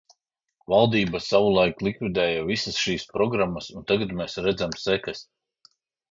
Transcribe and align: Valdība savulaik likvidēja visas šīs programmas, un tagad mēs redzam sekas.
Valdība 0.73 1.19
savulaik 1.25 1.83
likvidēja 1.87 2.39
visas 2.47 2.79
šīs 2.85 3.05
programmas, 3.17 3.67
un 3.81 3.85
tagad 3.91 4.15
mēs 4.23 4.39
redzam 4.47 4.73
sekas. 4.85 5.21